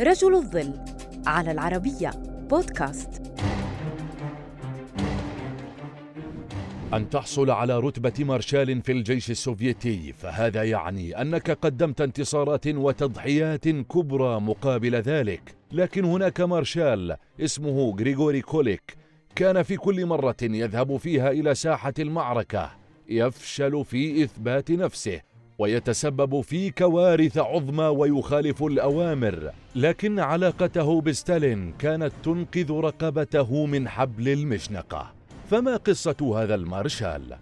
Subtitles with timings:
[0.00, 0.74] رجل الظل
[1.26, 2.10] على العربية
[2.50, 3.22] بودكاست.
[6.94, 14.40] أن تحصل على رتبة مارشال في الجيش السوفيتي فهذا يعني أنك قدمت انتصارات وتضحيات كبرى
[14.40, 15.54] مقابل ذلك.
[15.72, 18.96] لكن هناك مارشال اسمه غريغوري كوليك
[19.34, 22.70] كان في كل مرة يذهب فيها إلى ساحة المعركة
[23.08, 25.20] يفشل في إثبات نفسه.
[25.58, 29.50] ويتسبب في كوارث عظمى ويخالف الأوامر.
[29.74, 35.12] لكن علاقته بستالين كانت تنقذ رقبته من حبل المشنقة.
[35.50, 37.36] فما قصة هذا المارشال؟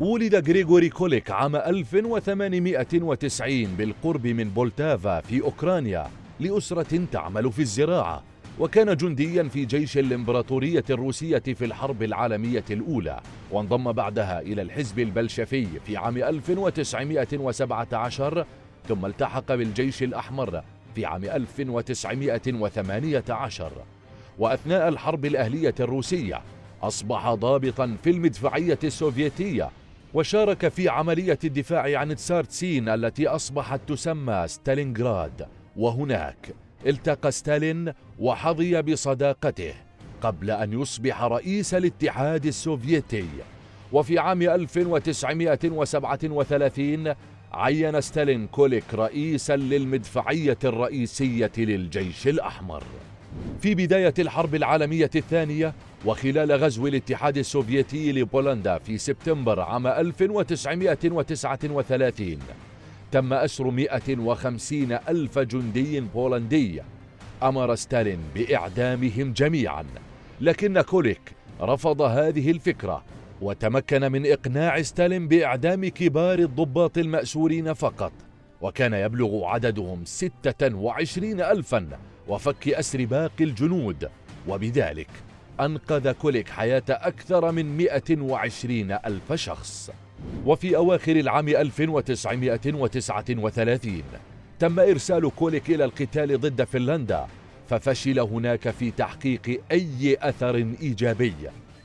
[0.00, 6.06] ولد غريغوري كوليك عام 1890 بالقرب من بولتافا في أوكرانيا
[6.40, 8.22] لأسرة تعمل في الزراعة.
[8.60, 15.66] وكان جنديا في جيش الإمبراطورية الروسية في الحرب العالمية الأولى وانضم بعدها إلى الحزب البلشفي
[15.86, 18.46] في عام 1917
[18.88, 20.62] ثم التحق بالجيش الأحمر
[20.94, 23.72] في عام 1918
[24.38, 26.42] وأثناء الحرب الأهلية الروسية
[26.82, 29.70] أصبح ضابطا في المدفعية السوفيتية
[30.14, 35.46] وشارك في عملية الدفاع عن تسارتسين التي أصبحت تسمى ستالينغراد.
[35.76, 36.54] وهناك
[36.86, 39.74] التقى ستالين وحظي بصداقته
[40.22, 43.24] قبل أن يصبح رئيس الاتحاد السوفيتي.
[43.92, 47.14] وفي عام 1937
[47.52, 52.82] عين ستالين كوليك رئيسا للمدفعية الرئيسية للجيش الأحمر.
[53.62, 62.38] في بداية الحرب العالمية الثانية وخلال غزو الاتحاد السوفيتي لبولندا في سبتمبر عام 1939
[63.12, 66.82] تم أسر 150 ألف جندي بولندي.
[67.42, 69.84] أمر ستالين بإعدامهم جميعا.
[70.40, 73.04] لكن كوليك رفض هذه الفكرة
[73.40, 78.12] وتمكن من إقناع ستالين بإعدام كبار الضباط المأسورين فقط.
[78.60, 81.88] وكان يبلغ عددهم 26 ألفا
[82.28, 84.08] وفك أسر باقي الجنود.
[84.48, 85.08] وبذلك
[85.60, 89.90] أنقذ كوليك حياة أكثر من 120 ألف شخص.
[90.46, 94.02] وفي أواخر العام 1939
[94.58, 97.26] تم إرسال كوليك إلى القتال ضد فنلندا
[97.68, 101.34] ففشل هناك في تحقيق أي أثر إيجابي.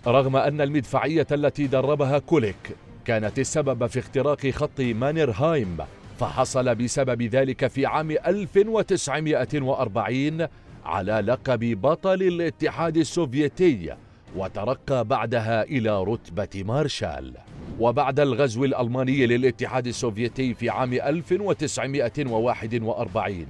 [0.08, 2.76] رغم أن المدفعية التي دربها كوليك
[3.06, 5.78] كانت السبب في اختراق خط مانرهايم
[6.20, 10.48] فحصل بسبب ذلك في عام 1940
[10.86, 13.96] على لقب بطل الاتحاد السوفيتي
[14.36, 17.34] وترقى بعدها إلى رتبة مارشال.
[17.80, 23.46] وبعد الغزو الألماني للاتحاد السوفيتي في عام 1941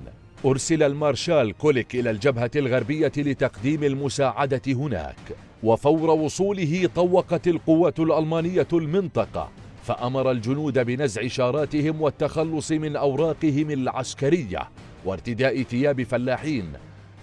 [0.45, 5.15] أرسل المارشال كوليك إلى الجبهة الغربية لتقديم المساعدة هناك.
[5.63, 9.49] وفور وصوله طوقت القوات الألمانية المنطقة
[9.83, 14.69] فأمر الجنود بنزع شاراتهم والتخلص من أوراقهم العسكرية
[15.05, 16.65] وارتداء ثياب فلاحين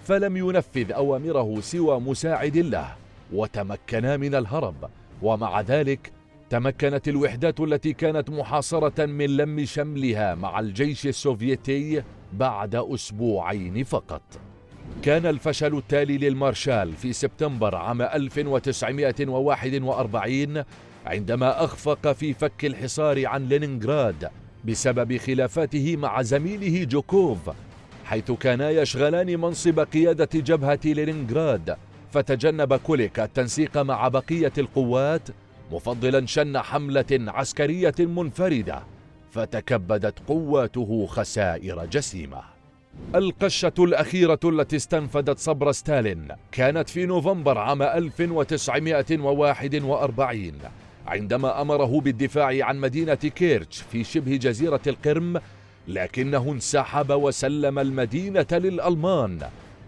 [0.03, 2.95] فلم ينفذ أوامره سوى مساعد له
[3.33, 4.89] وتمكنا من الهرب.
[5.21, 6.11] ومع ذلك
[6.53, 12.03] تمكنت الوحدات التي كانت محاصرة من لم شملها مع الجيش السوفيتي
[12.33, 14.21] بعد أسبوعين فقط.
[15.03, 20.63] كان الفشل التالي للمارشال في سبتمبر عام 1941
[21.05, 24.29] عندما أخفق في فك الحصار عن لينينغراد
[24.65, 27.49] بسبب خلافاته مع زميله جوكوف
[28.05, 31.75] حيث كانا يشغلان منصب قيادة جبهة لينينغراد
[32.11, 35.29] فتجنب كوليك التنسيق مع بقية القوات
[35.73, 38.79] مفضلا شن حملة عسكرية منفردة
[39.31, 42.41] فتكبدت قواته خسائر جسيمة.
[43.15, 50.51] القشة الأخيرة التي استنفدت صبر ستالين كانت في نوفمبر عام 1941
[51.07, 55.41] عندما أمره بالدفاع عن مدينة كيرتش في شبه جزيرة القرم
[55.87, 59.39] لكنه انسحب وسلم المدينة للألمان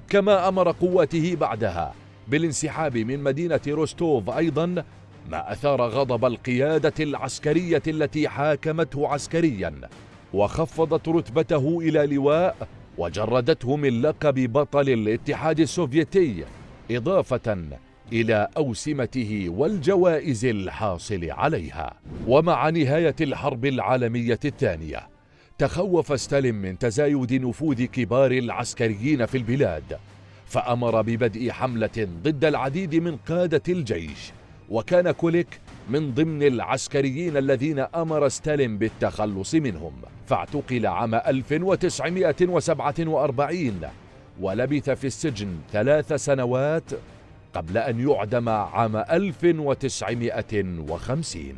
[0.09, 1.93] كما أمر قواته بعدها
[2.27, 4.83] بالانسحاب من مدينة روستوف أيضا
[5.31, 9.81] ما أثار غضب القيادة العسكرية التي حاكمته عسكريا
[10.33, 12.67] وخفضت رتبته إلى لواء
[12.97, 16.43] وجردته من لقب بطل الاتحاد السوفيتي
[16.91, 17.57] إضافة
[18.13, 21.93] إلى أوسمته والجوائز الحاصل عليها.
[22.27, 25.07] ومع نهاية الحرب العالمية الثانية
[25.57, 29.97] تخوف ستالين من تزايد نفوذ كبار العسكريين في البلاد
[30.45, 34.31] فأمر ببدء حملة ضد العديد من قادة الجيش.
[34.69, 35.59] وكان كوليك
[35.89, 39.93] من ضمن العسكريين الذين أمر ستالين بالتخلص منهم.
[40.27, 43.81] فاعتقل عام 1947
[44.41, 46.83] ولبث في السجن ثلاث سنوات
[47.53, 51.55] قبل أن يعدم عام 1950